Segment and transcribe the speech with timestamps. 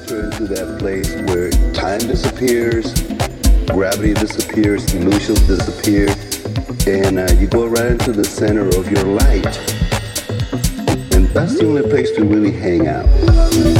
[0.00, 2.92] enter into that place where time disappears,
[3.66, 6.08] gravity disappears, illusions disappear,
[6.86, 9.46] and uh, you go right into the center of your light.
[11.14, 13.79] And that's the only place to really hang out.